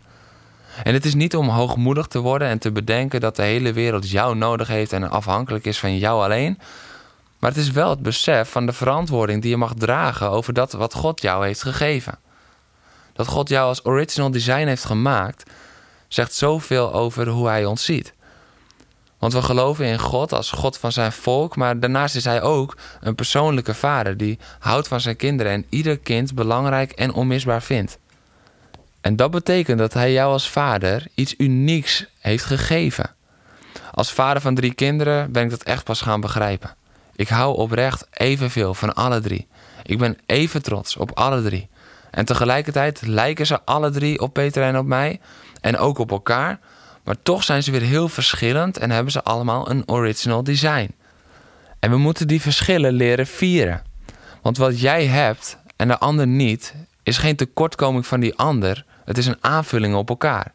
En 0.85 0.95
het 0.95 1.05
is 1.05 1.15
niet 1.15 1.37
om 1.37 1.49
hoogmoedig 1.49 2.07
te 2.07 2.19
worden 2.19 2.49
en 2.49 2.59
te 2.59 2.73
bedenken 2.73 3.21
dat 3.21 3.37
de 3.37 3.43
hele 3.43 3.73
wereld 3.73 4.11
jou 4.11 4.37
nodig 4.37 4.69
heeft 4.69 4.93
en 4.93 5.11
afhankelijk 5.11 5.65
is 5.65 5.79
van 5.79 5.99
jou 5.99 6.23
alleen. 6.23 6.59
Maar 7.39 7.51
het 7.51 7.61
is 7.61 7.71
wel 7.71 7.91
het 7.91 8.03
besef 8.03 8.51
van 8.51 8.67
de 8.67 8.73
verantwoording 8.73 9.43
die 9.43 9.51
je 9.51 9.57
mag 9.57 9.75
dragen 9.75 10.31
over 10.31 10.53
dat 10.53 10.73
wat 10.73 10.95
God 10.95 11.23
jou 11.23 11.47
heeft 11.47 11.63
gegeven. 11.63 12.19
Dat 13.13 13.27
God 13.27 13.49
jou 13.49 13.69
als 13.69 13.85
original 13.85 14.31
design 14.31 14.67
heeft 14.67 14.85
gemaakt, 14.85 15.51
zegt 16.09 16.35
zoveel 16.35 16.93
over 16.93 17.29
hoe 17.29 17.49
hij 17.49 17.65
ons 17.65 17.85
ziet. 17.85 18.13
Want 19.23 19.35
we 19.35 19.43
geloven 19.43 19.85
in 19.85 19.99
God 19.99 20.33
als 20.33 20.51
God 20.51 20.79
van 20.79 20.93
zijn 20.93 21.13
volk, 21.13 21.57
maar 21.57 21.81
daarnaast 21.81 22.17
is 22.17 22.25
hij 22.25 22.43
ook 22.43 22.77
een 23.01 23.15
persoonlijke 23.15 23.75
vader 23.75 24.17
die 24.17 24.39
houdt 24.59 24.89
van 24.89 25.01
zijn 25.01 25.17
kinderen 25.17 25.53
en 25.53 25.65
ieder 25.69 25.99
kind 25.99 26.35
belangrijk 26.35 26.93
en 26.93 27.13
onmisbaar 27.13 27.63
vindt. 27.63 27.99
En 29.01 29.17
dat 29.17 29.31
betekent 29.31 29.79
dat 29.79 29.93
hij 29.93 30.13
jou 30.13 30.33
als 30.33 30.51
vader 30.51 31.07
iets 31.15 31.35
unieks 31.39 32.07
heeft 32.19 32.45
gegeven. 32.45 33.15
Als 33.93 34.13
vader 34.13 34.43
van 34.43 34.55
drie 34.55 34.75
kinderen 34.75 35.33
ben 35.33 35.45
ik 35.45 35.51
dat 35.51 35.63
echt 35.63 35.85
pas 35.85 36.01
gaan 36.01 36.21
begrijpen. 36.21 36.75
Ik 37.17 37.29
hou 37.29 37.57
oprecht 37.57 38.07
evenveel 38.11 38.75
van 38.75 38.95
alle 38.95 39.21
drie. 39.21 39.47
Ik 39.83 39.99
ben 39.99 40.19
even 40.27 40.63
trots 40.63 40.97
op 40.97 41.11
alle 41.15 41.43
drie. 41.43 41.69
En 42.11 42.25
tegelijkertijd 42.25 43.07
lijken 43.07 43.47
ze 43.47 43.61
alle 43.65 43.91
drie 43.91 44.21
op 44.21 44.33
Peter 44.33 44.63
en 44.63 44.79
op 44.79 44.87
mij 44.87 45.21
en 45.61 45.79
ook 45.79 45.99
op 45.99 46.11
elkaar. 46.11 46.59
Maar 47.05 47.23
toch 47.23 47.45
zijn 47.45 47.63
ze 47.63 47.71
weer 47.71 47.81
heel 47.81 48.09
verschillend 48.09 48.79
en 48.79 48.91
hebben 48.91 49.13
ze 49.13 49.23
allemaal 49.23 49.71
een 49.71 49.89
original 49.89 50.45
design. 50.45 50.95
En 51.79 51.91
we 51.91 51.97
moeten 51.97 52.29
die 52.29 52.41
verschillen 52.41 52.93
leren 52.93 53.27
vieren. 53.27 53.83
Want 54.43 54.57
wat 54.57 54.81
jij 54.81 55.07
hebt 55.07 55.59
en 55.77 55.89
de 55.89 55.99
ander 55.99 56.27
niet, 56.27 56.75
is 57.03 57.19
geen 57.19 57.37
tekortkoming 57.37 58.07
van 58.07 58.21
die 58.21 58.37
ander. 58.37 58.85
Het 59.05 59.19
is 59.19 59.27
een 59.27 59.37
aanvulling 59.41 59.95
op 59.95 60.09
elkaar. 60.09 60.53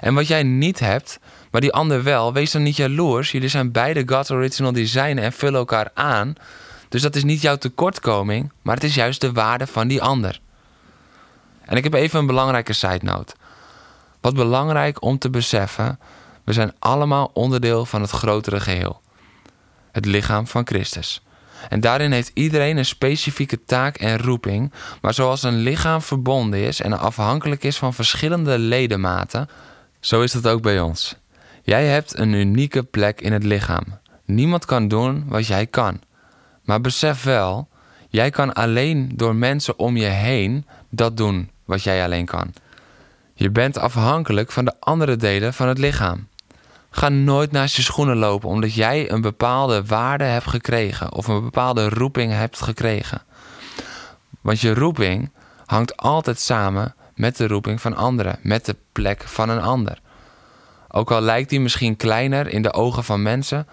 En 0.00 0.14
wat 0.14 0.26
jij 0.26 0.42
niet 0.42 0.78
hebt, 0.78 1.18
maar 1.50 1.60
die 1.60 1.72
ander 1.72 2.02
wel, 2.02 2.32
wees 2.32 2.50
dan 2.50 2.62
niet 2.62 2.76
jaloers. 2.76 3.30
Jullie 3.30 3.48
zijn 3.48 3.72
beide 3.72 4.02
God's 4.06 4.30
original 4.30 4.72
design 4.72 5.18
en 5.18 5.32
vullen 5.32 5.58
elkaar 5.58 5.90
aan. 5.94 6.34
Dus 6.88 7.02
dat 7.02 7.16
is 7.16 7.24
niet 7.24 7.40
jouw 7.40 7.56
tekortkoming, 7.56 8.52
maar 8.62 8.74
het 8.74 8.84
is 8.84 8.94
juist 8.94 9.20
de 9.20 9.32
waarde 9.32 9.66
van 9.66 9.88
die 9.88 10.02
ander. 10.02 10.40
En 11.64 11.76
ik 11.76 11.84
heb 11.84 11.94
even 11.94 12.18
een 12.18 12.26
belangrijke 12.26 12.72
side 12.72 13.00
note. 13.02 13.34
Wat 14.24 14.34
belangrijk 14.34 15.02
om 15.02 15.18
te 15.18 15.30
beseffen, 15.30 15.98
we 16.44 16.52
zijn 16.52 16.72
allemaal 16.78 17.30
onderdeel 17.34 17.86
van 17.86 18.00
het 18.00 18.10
grotere 18.10 18.60
geheel. 18.60 19.00
Het 19.92 20.04
lichaam 20.04 20.46
van 20.46 20.66
Christus. 20.66 21.22
En 21.68 21.80
daarin 21.80 22.12
heeft 22.12 22.30
iedereen 22.34 22.76
een 22.76 22.84
specifieke 22.84 23.64
taak 23.64 23.96
en 23.96 24.18
roeping, 24.18 24.72
maar 25.00 25.14
zoals 25.14 25.42
een 25.42 25.56
lichaam 25.56 26.02
verbonden 26.02 26.60
is 26.60 26.80
en 26.80 26.98
afhankelijk 26.98 27.64
is 27.64 27.78
van 27.78 27.94
verschillende 27.94 28.58
ledematen, 28.58 29.48
zo 30.00 30.22
is 30.22 30.32
dat 30.32 30.46
ook 30.46 30.62
bij 30.62 30.80
ons. 30.80 31.16
Jij 31.62 31.86
hebt 31.86 32.18
een 32.18 32.32
unieke 32.32 32.82
plek 32.82 33.20
in 33.20 33.32
het 33.32 33.44
lichaam. 33.44 33.84
Niemand 34.24 34.64
kan 34.64 34.88
doen 34.88 35.24
wat 35.28 35.46
jij 35.46 35.66
kan. 35.66 36.00
Maar 36.62 36.80
besef 36.80 37.22
wel, 37.22 37.68
jij 38.08 38.30
kan 38.30 38.52
alleen 38.52 39.12
door 39.14 39.34
mensen 39.34 39.78
om 39.78 39.96
je 39.96 40.06
heen 40.06 40.66
dat 40.90 41.16
doen 41.16 41.50
wat 41.64 41.82
jij 41.82 42.04
alleen 42.04 42.26
kan. 42.26 42.52
Je 43.34 43.50
bent 43.50 43.78
afhankelijk 43.78 44.52
van 44.52 44.64
de 44.64 44.74
andere 44.80 45.16
delen 45.16 45.54
van 45.54 45.68
het 45.68 45.78
lichaam. 45.78 46.28
Ga 46.90 47.08
nooit 47.08 47.52
naast 47.52 47.76
je 47.76 47.82
schoenen 47.82 48.16
lopen 48.16 48.48
omdat 48.48 48.74
jij 48.74 49.10
een 49.10 49.20
bepaalde 49.20 49.84
waarde 49.84 50.24
hebt 50.24 50.46
gekregen 50.46 51.12
of 51.12 51.26
een 51.26 51.42
bepaalde 51.42 51.88
roeping 51.88 52.32
hebt 52.32 52.60
gekregen. 52.62 53.22
Want 54.40 54.60
je 54.60 54.74
roeping 54.74 55.30
hangt 55.66 55.96
altijd 55.96 56.40
samen 56.40 56.94
met 57.14 57.36
de 57.36 57.46
roeping 57.46 57.80
van 57.80 57.96
anderen, 57.96 58.38
met 58.42 58.64
de 58.64 58.76
plek 58.92 59.22
van 59.22 59.48
een 59.48 59.60
ander. 59.62 59.98
Ook 60.88 61.10
al 61.10 61.20
lijkt 61.20 61.50
die 61.50 61.60
misschien 61.60 61.96
kleiner 61.96 62.48
in 62.48 62.62
de 62.62 62.72
ogen 62.72 63.04
van 63.04 63.22
mensen, 63.22 63.66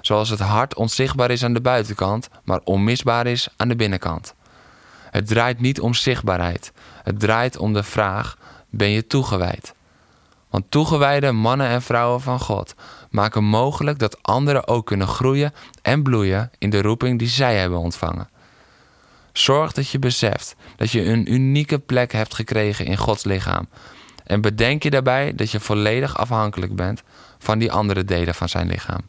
zoals 0.00 0.28
het 0.28 0.40
hart 0.40 0.74
onzichtbaar 0.74 1.30
is 1.30 1.44
aan 1.44 1.52
de 1.52 1.60
buitenkant, 1.60 2.28
maar 2.44 2.60
onmisbaar 2.64 3.26
is 3.26 3.48
aan 3.56 3.68
de 3.68 3.76
binnenkant. 3.76 4.34
Het 5.10 5.26
draait 5.26 5.60
niet 5.60 5.80
om 5.80 5.94
zichtbaarheid. 5.94 6.72
Het 7.02 7.20
draait 7.20 7.56
om 7.56 7.72
de 7.72 7.82
vraag: 7.82 8.36
ben 8.70 8.90
je 8.90 9.06
toegewijd? 9.06 9.74
Want 10.50 10.70
toegewijde 10.70 11.32
mannen 11.32 11.68
en 11.68 11.82
vrouwen 11.82 12.20
van 12.20 12.40
God 12.40 12.74
maken 13.10 13.44
mogelijk 13.44 13.98
dat 13.98 14.22
anderen 14.22 14.68
ook 14.68 14.86
kunnen 14.86 15.06
groeien 15.06 15.54
en 15.82 16.02
bloeien 16.02 16.50
in 16.58 16.70
de 16.70 16.82
roeping 16.82 17.18
die 17.18 17.28
zij 17.28 17.56
hebben 17.56 17.78
ontvangen. 17.78 18.28
Zorg 19.32 19.72
dat 19.72 19.88
je 19.88 19.98
beseft 19.98 20.56
dat 20.76 20.90
je 20.90 21.04
een 21.04 21.32
unieke 21.32 21.78
plek 21.78 22.12
hebt 22.12 22.34
gekregen 22.34 22.86
in 22.86 22.96
Gods 22.96 23.24
lichaam. 23.24 23.68
En 24.24 24.40
bedenk 24.40 24.82
je 24.82 24.90
daarbij 24.90 25.34
dat 25.34 25.50
je 25.50 25.60
volledig 25.60 26.16
afhankelijk 26.16 26.76
bent 26.76 27.02
van 27.38 27.58
die 27.58 27.72
andere 27.72 28.04
delen 28.04 28.34
van 28.34 28.48
zijn 28.48 28.66
lichaam. 28.66 29.00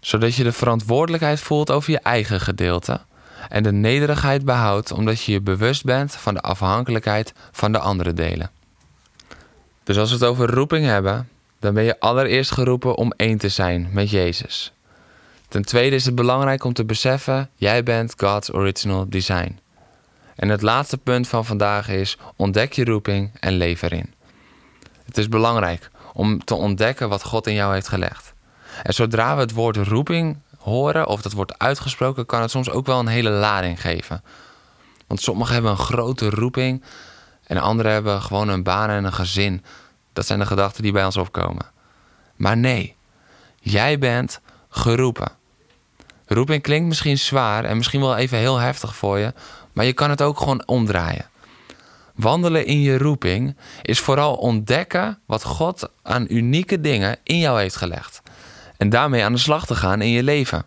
Zodat 0.00 0.34
je 0.34 0.42
de 0.42 0.52
verantwoordelijkheid 0.52 1.40
voelt 1.40 1.70
over 1.70 1.90
je 1.90 1.98
eigen 1.98 2.40
gedeelte 2.40 3.00
en 3.48 3.62
de 3.62 3.72
nederigheid 3.72 4.44
behoudt 4.44 4.92
omdat 4.92 5.22
je 5.22 5.32
je 5.32 5.40
bewust 5.40 5.84
bent 5.84 6.14
van 6.14 6.34
de 6.34 6.40
afhankelijkheid 6.40 7.32
van 7.52 7.72
de 7.72 7.78
andere 7.78 8.12
delen. 8.12 8.50
Dus 9.86 9.98
als 9.98 10.08
we 10.08 10.14
het 10.14 10.24
over 10.24 10.50
roeping 10.50 10.84
hebben, 10.84 11.28
dan 11.58 11.74
ben 11.74 11.84
je 11.84 12.00
allereerst 12.00 12.50
geroepen 12.50 12.96
om 12.96 13.12
één 13.16 13.38
te 13.38 13.48
zijn 13.48 13.88
met 13.92 14.10
Jezus. 14.10 14.72
Ten 15.48 15.64
tweede 15.64 15.96
is 15.96 16.04
het 16.04 16.14
belangrijk 16.14 16.64
om 16.64 16.72
te 16.72 16.84
beseffen, 16.84 17.50
jij 17.54 17.82
bent 17.82 18.14
God's 18.16 18.50
original 18.52 19.08
design. 19.08 19.58
En 20.36 20.48
het 20.48 20.62
laatste 20.62 20.98
punt 20.98 21.28
van 21.28 21.44
vandaag 21.44 21.88
is, 21.88 22.18
ontdek 22.36 22.72
je 22.72 22.84
roeping 22.84 23.30
en 23.40 23.52
leef 23.52 23.82
erin. 23.82 24.14
Het 25.04 25.18
is 25.18 25.28
belangrijk 25.28 25.90
om 26.12 26.44
te 26.44 26.54
ontdekken 26.54 27.08
wat 27.08 27.24
God 27.24 27.46
in 27.46 27.54
jou 27.54 27.74
heeft 27.74 27.88
gelegd. 27.88 28.32
En 28.82 28.94
zodra 28.94 29.34
we 29.34 29.40
het 29.40 29.52
woord 29.52 29.76
roeping 29.76 30.38
horen 30.58 31.06
of 31.06 31.22
dat 31.22 31.32
wordt 31.32 31.58
uitgesproken, 31.58 32.26
kan 32.26 32.40
het 32.40 32.50
soms 32.50 32.70
ook 32.70 32.86
wel 32.86 32.98
een 32.98 33.06
hele 33.06 33.30
lading 33.30 33.80
geven. 33.80 34.22
Want 35.06 35.20
sommigen 35.20 35.54
hebben 35.54 35.70
een 35.70 35.76
grote 35.76 36.30
roeping 36.30 36.82
en 37.46 37.58
anderen 37.58 37.92
hebben 37.92 38.22
gewoon 38.22 38.48
een 38.48 38.62
baan 38.62 38.90
en 38.90 39.04
een 39.04 39.12
gezin. 39.12 39.64
Dat 40.12 40.26
zijn 40.26 40.38
de 40.38 40.46
gedachten 40.46 40.82
die 40.82 40.92
bij 40.92 41.04
ons 41.04 41.16
opkomen. 41.16 41.66
Maar 42.36 42.56
nee, 42.56 42.96
jij 43.60 43.98
bent 43.98 44.40
geroepen. 44.68 45.32
Roeping 46.26 46.62
klinkt 46.62 46.88
misschien 46.88 47.18
zwaar 47.18 47.64
en 47.64 47.76
misschien 47.76 48.00
wel 48.00 48.16
even 48.16 48.38
heel 48.38 48.58
heftig 48.58 48.96
voor 48.96 49.18
je, 49.18 49.32
maar 49.72 49.84
je 49.84 49.92
kan 49.92 50.10
het 50.10 50.22
ook 50.22 50.38
gewoon 50.38 50.66
omdraaien. 50.66 51.28
Wandelen 52.14 52.66
in 52.66 52.80
je 52.80 52.98
roeping 52.98 53.56
is 53.82 54.00
vooral 54.00 54.34
ontdekken 54.34 55.18
wat 55.26 55.42
God 55.42 55.88
aan 56.02 56.26
unieke 56.28 56.80
dingen 56.80 57.16
in 57.22 57.38
jou 57.38 57.60
heeft 57.60 57.76
gelegd. 57.76 58.22
En 58.76 58.88
daarmee 58.88 59.24
aan 59.24 59.32
de 59.32 59.38
slag 59.38 59.66
te 59.66 59.74
gaan 59.74 60.00
in 60.00 60.10
je 60.10 60.22
leven. 60.22 60.64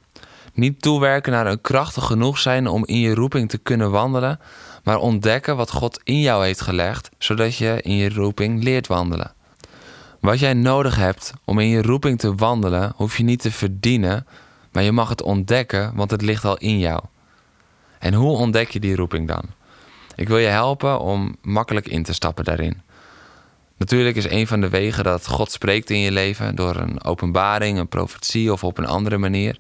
Niet 0.53 0.81
toewerken 0.81 1.31
naar 1.31 1.47
een 1.47 1.61
krachtig 1.61 2.05
genoeg 2.05 2.37
zijn 2.37 2.67
om 2.67 2.85
in 2.85 2.99
je 2.99 3.13
roeping 3.13 3.49
te 3.49 3.57
kunnen 3.57 3.91
wandelen, 3.91 4.39
maar 4.83 4.97
ontdekken 4.97 5.55
wat 5.55 5.71
God 5.71 5.99
in 6.03 6.19
jou 6.19 6.45
heeft 6.45 6.61
gelegd, 6.61 7.09
zodat 7.17 7.55
je 7.55 7.79
in 7.81 7.95
je 7.95 8.09
roeping 8.09 8.63
leert 8.63 8.87
wandelen. 8.87 9.33
Wat 10.19 10.39
jij 10.39 10.53
nodig 10.53 10.95
hebt 10.95 11.33
om 11.45 11.59
in 11.59 11.67
je 11.67 11.81
roeping 11.81 12.19
te 12.19 12.35
wandelen, 12.35 12.93
hoef 12.95 13.17
je 13.17 13.23
niet 13.23 13.41
te 13.41 13.51
verdienen, 13.51 14.27
maar 14.71 14.83
je 14.83 14.91
mag 14.91 15.09
het 15.09 15.21
ontdekken, 15.21 15.95
want 15.95 16.11
het 16.11 16.21
ligt 16.21 16.45
al 16.45 16.57
in 16.57 16.79
jou. 16.79 17.01
En 17.99 18.13
hoe 18.13 18.37
ontdek 18.37 18.69
je 18.69 18.79
die 18.79 18.95
roeping 18.95 19.27
dan? 19.27 19.43
Ik 20.15 20.27
wil 20.27 20.37
je 20.37 20.47
helpen 20.47 20.99
om 20.99 21.35
makkelijk 21.41 21.87
in 21.87 22.03
te 22.03 22.13
stappen 22.13 22.43
daarin. 22.43 22.81
Natuurlijk 23.77 24.15
is 24.15 24.29
een 24.29 24.47
van 24.47 24.61
de 24.61 24.69
wegen 24.69 25.03
dat 25.03 25.27
God 25.27 25.51
spreekt 25.51 25.89
in 25.89 25.99
je 25.99 26.11
leven 26.11 26.55
door 26.55 26.75
een 26.75 27.03
openbaring, 27.03 27.77
een 27.77 27.87
profetie 27.87 28.51
of 28.51 28.63
op 28.63 28.77
een 28.77 28.87
andere 28.87 29.17
manier. 29.17 29.59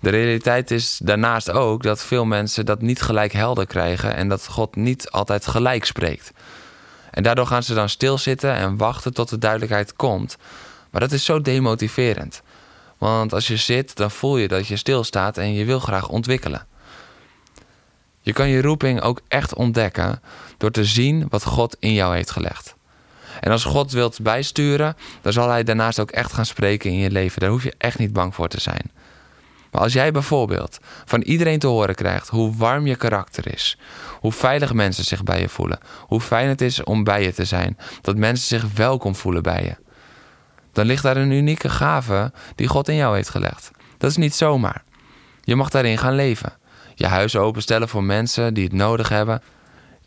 De 0.00 0.10
realiteit 0.10 0.70
is 0.70 1.00
daarnaast 1.02 1.50
ook 1.50 1.82
dat 1.82 2.04
veel 2.04 2.24
mensen 2.24 2.66
dat 2.66 2.80
niet 2.80 3.02
gelijk 3.02 3.32
helder 3.32 3.66
krijgen 3.66 4.14
en 4.14 4.28
dat 4.28 4.46
God 4.46 4.76
niet 4.76 5.10
altijd 5.10 5.46
gelijk 5.46 5.84
spreekt. 5.84 6.32
En 7.10 7.22
daardoor 7.22 7.46
gaan 7.46 7.62
ze 7.62 7.74
dan 7.74 7.88
stilzitten 7.88 8.54
en 8.54 8.76
wachten 8.76 9.14
tot 9.14 9.28
de 9.28 9.38
duidelijkheid 9.38 9.92
komt. 9.92 10.36
Maar 10.90 11.00
dat 11.00 11.12
is 11.12 11.24
zo 11.24 11.40
demotiverend. 11.40 12.42
Want 12.98 13.32
als 13.32 13.46
je 13.46 13.56
zit, 13.56 13.96
dan 13.96 14.10
voel 14.10 14.36
je 14.36 14.48
dat 14.48 14.66
je 14.66 14.76
stilstaat 14.76 15.38
en 15.38 15.52
je 15.52 15.64
wil 15.64 15.80
graag 15.80 16.08
ontwikkelen. 16.08 16.66
Je 18.20 18.32
kan 18.32 18.48
je 18.48 18.62
roeping 18.62 19.00
ook 19.00 19.20
echt 19.28 19.54
ontdekken 19.54 20.22
door 20.56 20.70
te 20.70 20.84
zien 20.84 21.26
wat 21.28 21.44
God 21.44 21.76
in 21.78 21.92
jou 21.92 22.14
heeft 22.14 22.30
gelegd. 22.30 22.74
En 23.40 23.50
als 23.50 23.64
God 23.64 23.92
wilt 23.92 24.20
bijsturen, 24.20 24.96
dan 25.22 25.32
zal 25.32 25.48
Hij 25.48 25.64
daarnaast 25.64 26.00
ook 26.00 26.10
echt 26.10 26.32
gaan 26.32 26.46
spreken 26.46 26.90
in 26.90 26.98
je 26.98 27.10
leven. 27.10 27.40
Daar 27.40 27.50
hoef 27.50 27.62
je 27.62 27.74
echt 27.78 27.98
niet 27.98 28.12
bang 28.12 28.34
voor 28.34 28.48
te 28.48 28.60
zijn. 28.60 28.90
Maar 29.70 29.80
als 29.82 29.92
jij 29.92 30.12
bijvoorbeeld 30.12 30.78
van 31.04 31.20
iedereen 31.20 31.58
te 31.58 31.66
horen 31.66 31.94
krijgt 31.94 32.28
hoe 32.28 32.56
warm 32.56 32.86
je 32.86 32.96
karakter 32.96 33.52
is, 33.52 33.78
hoe 34.20 34.32
veilig 34.32 34.72
mensen 34.72 35.04
zich 35.04 35.22
bij 35.22 35.40
je 35.40 35.48
voelen, 35.48 35.78
hoe 36.00 36.20
fijn 36.20 36.48
het 36.48 36.60
is 36.60 36.84
om 36.84 37.04
bij 37.04 37.22
je 37.22 37.32
te 37.32 37.44
zijn, 37.44 37.78
dat 38.00 38.16
mensen 38.16 38.46
zich 38.46 38.72
welkom 38.74 39.14
voelen 39.14 39.42
bij 39.42 39.62
je, 39.62 39.76
dan 40.72 40.86
ligt 40.86 41.02
daar 41.02 41.16
een 41.16 41.30
unieke 41.30 41.68
gave 41.68 42.32
die 42.54 42.68
God 42.68 42.88
in 42.88 42.96
jou 42.96 43.14
heeft 43.14 43.28
gelegd. 43.28 43.70
Dat 43.98 44.10
is 44.10 44.16
niet 44.16 44.34
zomaar. 44.34 44.82
Je 45.40 45.56
mag 45.56 45.70
daarin 45.70 45.98
gaan 45.98 46.14
leven. 46.14 46.52
Je 46.94 47.06
huis 47.06 47.36
openstellen 47.36 47.88
voor 47.88 48.04
mensen 48.04 48.54
die 48.54 48.64
het 48.64 48.72
nodig 48.72 49.08
hebben. 49.08 49.42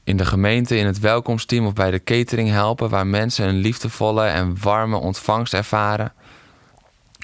In 0.04 0.18
de 0.18 0.26
gemeente, 0.26 0.78
in 0.78 0.86
het 0.86 1.00
welkomsteam 1.00 1.66
of 1.66 1.74
bij 1.74 1.92
de 1.92 2.04
catering 2.04 2.50
helpen, 2.50 2.90
waar 2.90 3.08
mensen 3.08 3.48
een 3.48 3.58
liefdevolle 3.58 4.26
en 4.26 4.58
warme 4.62 4.98
ontvangst 4.98 5.54
ervaren. 5.54 6.14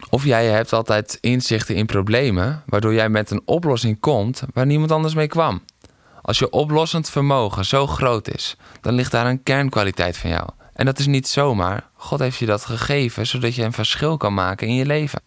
Of 0.10 0.24
jij 0.24 0.46
hebt 0.46 0.74
altijd 0.74 1.18
inzichten 1.22 1.76
in 1.76 1.86
problemen, 1.86 2.64
waardoor 2.66 2.94
jij 2.94 3.10
met 3.10 3.32
een 3.32 3.42
oplossing 3.46 4.00
komt 4.00 4.42
waar 4.54 4.66
niemand 4.66 4.92
anders 4.92 5.14
mee 5.14 5.28
kwam. 5.28 5.62
Als 6.22 6.40
je 6.40 6.50
oplossend 6.50 7.10
vermogen 7.10 7.66
zo 7.66 7.88
groot 7.88 8.28
is, 8.28 8.56
dan 8.82 8.94
ligt 8.94 9.12
daar 9.12 9.26
een 9.26 9.44
kernkwaliteit 9.44 10.18
van 10.18 10.30
jou. 10.30 10.50
En 10.74 10.86
dat 10.86 11.00
is 11.00 11.08
niet 11.08 11.28
zomaar. 11.28 11.90
God 11.94 12.20
heeft 12.20 12.38
je 12.38 12.46
dat 12.46 12.66
gegeven 12.66 13.28
zodat 13.28 13.56
je 13.56 13.64
een 13.64 13.74
verschil 13.74 14.18
kan 14.18 14.34
maken 14.34 14.68
in 14.68 14.76
je 14.76 14.86
leven. 14.86 15.22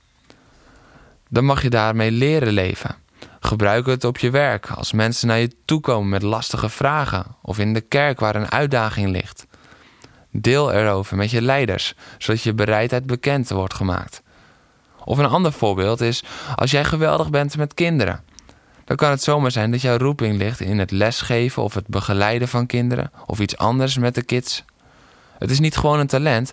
Dan 1.29 1.45
mag 1.45 1.63
je 1.63 1.71
daarmee 1.71 2.11
leren 2.11 2.53
leven. 2.53 2.97
Gebruik 3.41 3.87
het 3.87 4.05
op 4.05 4.19
je 4.19 4.31
werk 4.31 4.71
als 4.71 4.93
mensen 4.93 5.29
naar 5.29 5.39
je 5.39 5.53
toe 5.65 5.81
komen 5.81 6.09
met 6.09 6.23
lastige 6.23 6.69
vragen 6.69 7.27
of 7.43 7.59
in 7.59 7.73
de 7.73 7.81
kerk 7.81 8.21
waar 8.21 8.37
een 8.37 8.51
uitdaging 8.53 9.11
ligt. 9.11 9.47
Deel 10.31 10.73
erover 10.73 11.17
met 11.17 11.31
je 11.31 11.43
leiders, 11.43 11.95
zodat 12.19 12.43
je 12.43 12.55
bereidheid 12.55 13.07
bekend 13.07 13.49
wordt 13.49 13.75
gemaakt. 13.75 14.23
Of 15.05 15.19
een 15.19 15.27
ander 15.27 15.53
voorbeeld 15.53 16.01
is 16.01 16.23
als 16.55 16.71
jij 16.71 16.85
geweldig 16.85 17.31
bent 17.31 17.57
met 17.57 17.75
kinderen. 17.75 18.23
Dan 18.85 18.97
kan 18.97 19.11
het 19.11 19.23
zomaar 19.23 19.51
zijn 19.51 19.71
dat 19.71 19.81
jouw 19.81 19.97
roeping 19.97 20.39
ligt 20.39 20.61
in 20.61 20.79
het 20.79 20.91
lesgeven 20.91 21.63
of 21.63 21.75
het 21.75 21.87
begeleiden 21.87 22.49
van 22.49 22.67
kinderen 22.67 23.11
of 23.27 23.41
iets 23.41 23.57
anders 23.57 23.99
met 23.99 24.15
de 24.15 24.23
kids. 24.23 24.65
Het 25.39 25.51
is 25.51 25.61
niet 25.61 25.77
gewoon 25.77 25.99
een 25.99 26.07
talent. 26.07 26.53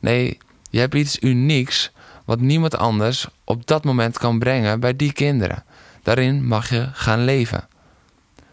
Nee, 0.00 0.38
je 0.70 0.78
hebt 0.78 0.94
iets 0.94 1.20
unieks 1.20 1.92
wat 2.24 2.40
niemand 2.40 2.76
anders 2.76 3.26
op 3.44 3.66
dat 3.66 3.84
moment 3.84 4.18
kan 4.18 4.38
brengen 4.38 4.80
bij 4.80 4.96
die 4.96 5.12
kinderen. 5.12 5.64
Daarin 6.02 6.46
mag 6.46 6.70
je 6.70 6.88
gaan 6.92 7.24
leven. 7.24 7.68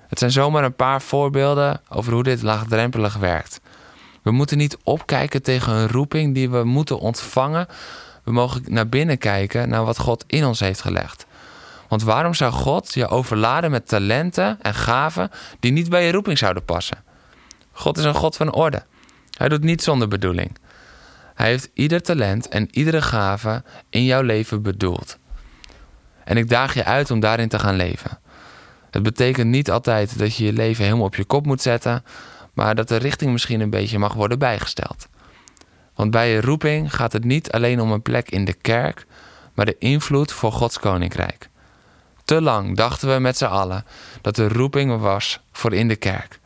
Het 0.08 0.20
zijn 0.20 0.32
zomaar 0.32 0.64
een 0.64 0.76
paar 0.76 1.02
voorbeelden 1.02 1.82
over 1.90 2.14
hoe 2.14 2.24
dit 2.24 2.42
laagdrempelig 2.42 3.18
werkt. 3.18 3.60
We 4.22 4.32
moeten 4.32 4.58
niet 4.58 4.78
opkijken 4.84 5.42
tegen 5.44 5.74
een 5.74 5.88
roeping 5.88 6.34
die 6.34 6.50
we 6.50 6.64
moeten 6.64 7.00
ontvangen. 7.00 7.68
We 8.26 8.32
mogen 8.32 8.62
naar 8.68 8.90
binnen 8.90 9.18
kijken 9.18 9.70
naar 9.70 9.86
wat 9.86 10.00
God 10.00 10.24
in 10.28 10.46
ons 10.46 10.60
heeft 10.60 10.82
gelegd. 10.82 11.26
Want 11.88 12.04
waarom 12.04 12.34
zou 12.34 12.52
God 12.52 12.94
je 12.94 13.08
overladen 13.08 13.72
met 13.72 13.88
talenten 13.88 14.58
en 14.62 14.74
gaven 14.74 15.32
die 15.60 15.72
niet 15.72 15.90
bij 15.90 16.06
je 16.06 16.12
roeping 16.12 16.38
zouden 16.38 16.66
passen? 16.66 17.04
God 17.72 17.98
is 17.98 18.04
een 18.04 18.14
God 18.14 18.36
van 18.36 18.54
orde. 18.54 18.84
Hij 19.38 19.50
doet 19.50 19.64
niet 19.64 19.84
zonder 19.84 20.08
bedoeling. 20.08 20.58
Hij 21.36 21.48
heeft 21.48 21.70
ieder 21.74 22.02
talent 22.02 22.48
en 22.48 22.68
iedere 22.72 23.02
gave 23.02 23.64
in 23.90 24.04
jouw 24.04 24.22
leven 24.22 24.62
bedoeld. 24.62 25.18
En 26.24 26.38
ik 26.38 26.50
daag 26.50 26.74
je 26.74 26.84
uit 26.84 27.12
om 27.12 27.20
daarin 27.20 27.50
te 27.50 27.60
gaan 27.60 27.76
leven. 27.76 28.20
Het 28.92 29.04
betekent 29.04 29.48
niet 29.48 29.72
altijd 29.72 30.20
dat 30.20 30.36
je 30.36 30.46
je 30.46 30.54
leven 30.54 30.84
helemaal 30.84 31.06
op 31.06 31.16
je 31.16 31.24
kop 31.24 31.46
moet 31.46 31.62
zetten, 31.62 32.04
maar 32.54 32.76
dat 32.76 32.88
de 32.88 32.96
richting 32.96 33.32
misschien 33.32 33.62
een 33.62 33.70
beetje 33.70 34.00
mag 34.00 34.14
worden 34.14 34.40
bijgesteld. 34.40 35.08
Want 35.96 36.12
bij 36.12 36.30
je 36.30 36.42
roeping 36.42 36.96
gaat 36.96 37.14
het 37.14 37.24
niet 37.24 37.52
alleen 37.52 37.82
om 37.82 37.92
een 37.92 38.02
plek 38.02 38.30
in 38.30 38.46
de 38.46 38.54
kerk, 38.54 39.06
maar 39.54 39.66
de 39.66 39.76
invloed 39.80 40.32
voor 40.32 40.52
Gods 40.52 40.80
koninkrijk. 40.80 41.50
Te 42.26 42.42
lang 42.42 42.76
dachten 42.76 43.14
we 43.14 43.20
met 43.20 43.38
z'n 43.38 43.46
allen 43.46 43.86
dat 44.22 44.36
de 44.36 44.48
roeping 44.48 45.00
was 45.00 45.40
voor 45.52 45.74
in 45.74 45.88
de 45.88 45.96
kerk 45.96 46.40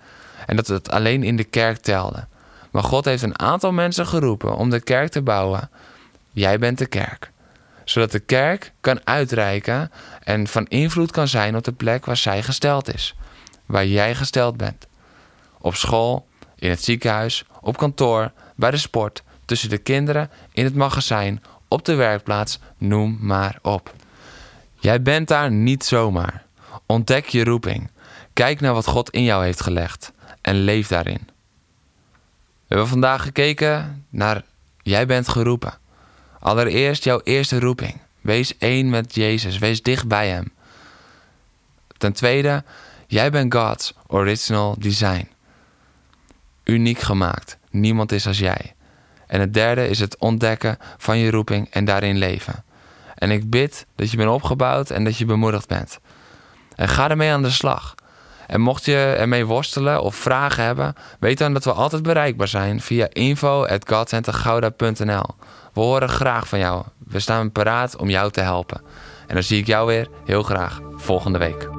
en 0.46 0.56
dat 0.56 0.68
het 0.68 0.92
alleen 0.92 1.24
in 1.24 1.36
de 1.36 1.44
kerk 1.44 1.78
telde. 1.78 2.28
Maar 2.72 2.84
God 2.84 3.06
heeft 3.06 3.24
een 3.24 3.40
aantal 3.40 3.72
mensen 3.72 4.08
geroepen 4.08 4.56
om 4.56 4.70
de 4.70 4.82
kerk 4.82 5.12
te 5.12 5.22
bouwen. 5.22 5.70
Jij 6.32 6.60
bent 6.60 6.78
de 6.78 6.86
kerk. 6.86 7.32
Zodat 7.84 8.12
de 8.12 8.20
kerk 8.20 8.74
kan 8.82 9.00
uitreiken 9.04 9.92
en 10.24 10.48
van 10.48 10.68
invloed 10.68 11.12
kan 11.12 11.28
zijn 11.28 11.56
op 11.56 11.64
de 11.64 11.72
plek 11.72 12.06
waar 12.06 12.18
zij 12.18 12.44
gesteld 12.44 12.94
is. 12.94 13.16
Waar 13.66 13.86
jij 13.86 14.16
gesteld 14.16 14.58
bent. 14.58 14.88
Op 15.58 15.76
school, 15.76 16.28
in 16.56 16.70
het 16.70 16.84
ziekenhuis, 16.84 17.46
op 17.62 17.78
kantoor, 17.78 18.32
bij 18.56 18.72
de 18.72 18.78
sport, 18.78 19.24
tussen 19.50 19.70
de 19.70 19.78
kinderen, 19.78 20.30
in 20.52 20.64
het 20.64 20.76
magazijn, 20.76 21.44
op 21.68 21.86
de 21.86 21.96
werkplaats, 21.96 22.60
noem 22.78 23.18
maar 23.22 23.60
op. 23.62 23.94
Jij 24.80 25.02
bent 25.02 25.28
daar 25.28 25.52
niet 25.52 25.84
zomaar. 25.84 26.46
Ontdek 26.86 27.26
je 27.26 27.44
roeping. 27.44 27.90
Kijk 28.34 28.60
naar 28.60 28.74
wat 28.74 28.86
God 28.86 29.10
in 29.10 29.24
jou 29.24 29.44
heeft 29.44 29.62
gelegd 29.62 30.12
en 30.42 30.56
leef 30.56 30.88
daarin. 30.88 31.28
We 32.68 32.76
hebben 32.76 32.88
vandaag 32.88 33.22
gekeken 33.24 34.06
naar 34.10 34.44
Jij 34.82 35.06
bent 35.06 35.28
geroepen. 35.28 35.74
Allereerst 36.40 37.04
jouw 37.04 37.22
eerste 37.24 37.60
roeping. 37.60 37.98
Wees 38.22 38.58
één 38.58 38.90
met 38.90 39.16
Jezus. 39.16 39.58
Wees 39.58 39.82
dicht 39.82 40.08
bij 40.08 40.30
Hem. 40.30 40.52
Ten 41.98 42.14
tweede, 42.14 42.64
jij 43.08 43.32
bent 43.32 43.54
God's 43.54 43.94
original 44.08 44.76
design. 44.80 45.30
Uniek 46.64 47.00
gemaakt. 47.00 47.58
Niemand 47.70 48.12
is 48.12 48.28
als 48.28 48.40
jij. 48.40 48.74
En 49.30 49.40
het 49.40 49.54
derde 49.54 49.88
is 49.88 50.00
het 50.00 50.18
ontdekken 50.18 50.78
van 50.98 51.18
je 51.18 51.32
roeping 51.32 51.68
en 51.72 51.86
daarin 51.86 52.18
leven. 52.18 52.64
En 53.16 53.32
ik 53.32 53.50
bid 53.50 53.86
dat 53.96 54.12
je 54.12 54.18
bent 54.18 54.30
opgebouwd 54.30 54.90
en 54.90 55.04
dat 55.04 55.18
je 55.18 55.26
bemoedigd 55.26 55.68
bent. 55.68 56.00
En 56.76 56.88
ga 56.88 57.10
ermee 57.10 57.32
aan 57.32 57.42
de 57.42 57.50
slag. 57.50 57.96
En 58.48 58.62
mocht 58.62 58.86
je 58.86 59.16
ermee 59.18 59.46
worstelen 59.46 60.02
of 60.02 60.16
vragen 60.16 60.64
hebben, 60.64 60.94
weet 61.20 61.38
dan 61.38 61.54
dat 61.54 61.64
we 61.64 61.72
altijd 61.72 62.04
bereikbaar 62.04 62.48
zijn 62.48 62.82
via 62.82 63.08
info.godcentergouda.nl. 63.10 65.26
We 65.74 65.80
horen 65.80 66.10
graag 66.10 66.48
van 66.48 66.60
jou. 66.60 66.84
We 67.08 67.20
staan 67.20 67.52
paraat 67.52 67.98
om 67.98 68.10
jou 68.10 68.32
te 68.32 68.42
helpen. 68.42 68.82
En 69.28 69.34
dan 69.34 69.44
zie 69.44 69.60
ik 69.60 69.68
jou 69.68 69.88
weer 69.88 70.08
heel 70.26 70.44
graag 70.44 70.80
volgende 70.96 71.38
week. 71.38 71.79